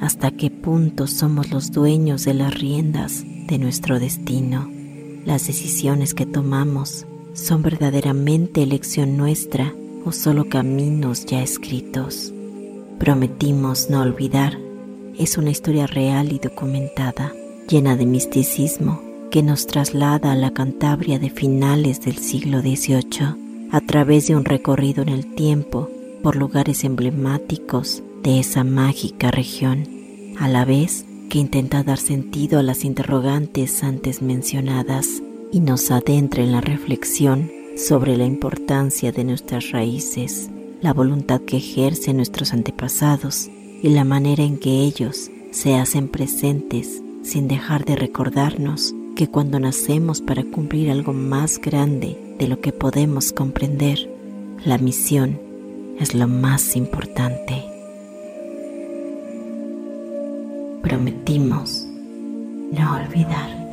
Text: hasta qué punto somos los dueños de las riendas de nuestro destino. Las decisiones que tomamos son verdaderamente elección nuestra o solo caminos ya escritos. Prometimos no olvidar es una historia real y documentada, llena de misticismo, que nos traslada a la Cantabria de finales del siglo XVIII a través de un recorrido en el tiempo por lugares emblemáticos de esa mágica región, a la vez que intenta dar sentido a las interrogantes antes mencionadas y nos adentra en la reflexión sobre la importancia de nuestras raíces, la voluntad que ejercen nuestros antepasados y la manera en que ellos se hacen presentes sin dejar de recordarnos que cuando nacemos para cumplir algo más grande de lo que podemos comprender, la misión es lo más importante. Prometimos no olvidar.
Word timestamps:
hasta 0.00 0.30
qué 0.30 0.50
punto 0.50 1.06
somos 1.06 1.50
los 1.50 1.72
dueños 1.72 2.24
de 2.24 2.34
las 2.34 2.54
riendas 2.58 3.24
de 3.46 3.58
nuestro 3.58 3.98
destino. 3.98 4.70
Las 5.24 5.46
decisiones 5.46 6.14
que 6.14 6.26
tomamos 6.26 7.06
son 7.34 7.62
verdaderamente 7.62 8.62
elección 8.62 9.16
nuestra 9.16 9.74
o 10.04 10.12
solo 10.12 10.48
caminos 10.48 11.26
ya 11.26 11.42
escritos. 11.42 12.32
Prometimos 12.98 13.90
no 13.90 14.00
olvidar 14.02 14.58
es 15.18 15.38
una 15.38 15.50
historia 15.50 15.86
real 15.86 16.32
y 16.32 16.38
documentada, 16.38 17.32
llena 17.68 17.96
de 17.96 18.06
misticismo, 18.06 19.02
que 19.30 19.42
nos 19.42 19.66
traslada 19.66 20.32
a 20.32 20.36
la 20.36 20.52
Cantabria 20.52 21.18
de 21.18 21.30
finales 21.30 22.00
del 22.02 22.18
siglo 22.18 22.60
XVIII 22.60 23.68
a 23.72 23.80
través 23.80 24.28
de 24.28 24.36
un 24.36 24.44
recorrido 24.44 25.02
en 25.02 25.08
el 25.08 25.34
tiempo 25.34 25.90
por 26.22 26.36
lugares 26.36 26.84
emblemáticos 26.84 28.02
de 28.26 28.40
esa 28.40 28.64
mágica 28.64 29.30
región, 29.30 30.34
a 30.40 30.48
la 30.48 30.64
vez 30.64 31.06
que 31.30 31.38
intenta 31.38 31.84
dar 31.84 31.98
sentido 31.98 32.58
a 32.58 32.64
las 32.64 32.84
interrogantes 32.84 33.84
antes 33.84 34.20
mencionadas 34.20 35.22
y 35.52 35.60
nos 35.60 35.92
adentra 35.92 36.42
en 36.42 36.50
la 36.50 36.60
reflexión 36.60 37.52
sobre 37.76 38.16
la 38.16 38.24
importancia 38.24 39.12
de 39.12 39.22
nuestras 39.22 39.70
raíces, 39.70 40.50
la 40.80 40.92
voluntad 40.92 41.40
que 41.42 41.58
ejercen 41.58 42.16
nuestros 42.16 42.52
antepasados 42.52 43.48
y 43.80 43.90
la 43.90 44.02
manera 44.02 44.42
en 44.42 44.58
que 44.58 44.80
ellos 44.80 45.30
se 45.52 45.76
hacen 45.76 46.08
presentes 46.08 47.00
sin 47.22 47.46
dejar 47.46 47.84
de 47.84 47.94
recordarnos 47.94 48.92
que 49.14 49.28
cuando 49.28 49.60
nacemos 49.60 50.20
para 50.20 50.42
cumplir 50.42 50.90
algo 50.90 51.12
más 51.12 51.60
grande 51.60 52.34
de 52.40 52.48
lo 52.48 52.60
que 52.60 52.72
podemos 52.72 53.32
comprender, 53.32 54.10
la 54.64 54.78
misión 54.78 55.38
es 56.00 56.12
lo 56.12 56.26
más 56.26 56.74
importante. 56.74 57.65
Prometimos 60.86 61.84
no 62.70 62.94
olvidar. 62.94 63.65